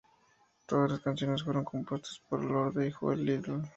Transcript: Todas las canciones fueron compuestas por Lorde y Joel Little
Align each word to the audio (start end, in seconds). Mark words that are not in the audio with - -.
Todas 0.65 0.89
las 0.93 1.01
canciones 1.01 1.43
fueron 1.43 1.63
compuestas 1.63 2.19
por 2.27 2.43
Lorde 2.43 2.87
y 2.87 2.91
Joel 2.91 3.23
Little 3.23 3.61